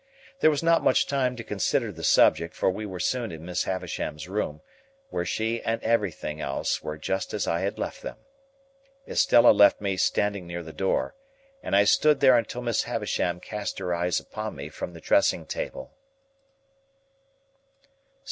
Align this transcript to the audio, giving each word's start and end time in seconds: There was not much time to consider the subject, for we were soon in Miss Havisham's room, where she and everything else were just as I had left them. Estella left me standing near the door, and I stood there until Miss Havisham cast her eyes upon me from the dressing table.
There 0.39 0.49
was 0.49 0.63
not 0.63 0.81
much 0.81 1.05
time 1.05 1.35
to 1.35 1.43
consider 1.43 1.91
the 1.91 2.03
subject, 2.03 2.55
for 2.55 2.71
we 2.71 2.87
were 2.87 2.99
soon 2.99 3.31
in 3.31 3.45
Miss 3.45 3.65
Havisham's 3.65 4.27
room, 4.27 4.61
where 5.11 5.25
she 5.27 5.61
and 5.61 5.79
everything 5.83 6.41
else 6.41 6.81
were 6.81 6.97
just 6.97 7.35
as 7.35 7.45
I 7.47 7.59
had 7.59 7.77
left 7.77 8.01
them. 8.01 8.17
Estella 9.07 9.51
left 9.51 9.79
me 9.79 9.97
standing 9.97 10.47
near 10.47 10.63
the 10.63 10.73
door, 10.73 11.13
and 11.61 11.75
I 11.75 11.83
stood 11.83 12.19
there 12.19 12.35
until 12.35 12.63
Miss 12.63 12.85
Havisham 12.85 13.39
cast 13.41 13.77
her 13.77 13.93
eyes 13.93 14.19
upon 14.19 14.55
me 14.55 14.69
from 14.69 14.93
the 14.93 15.01
dressing 15.01 15.45
table. 15.45 15.93